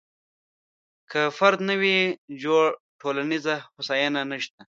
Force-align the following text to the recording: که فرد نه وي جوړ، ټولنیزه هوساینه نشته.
که 1.11 1.21
فرد 1.37 1.59
نه 1.69 1.75
وي 1.81 1.97
جوړ، 2.43 2.63
ټولنیزه 3.01 3.55
هوساینه 3.75 4.21
نشته. 4.31 4.59